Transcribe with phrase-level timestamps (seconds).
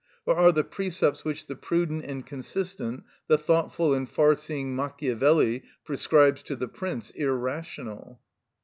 [0.25, 5.61] Or are the precepts which the prudent and consistent, the thoughtful and far seeing Machiavelli
[5.85, 8.19] prescribes to the prince irrational?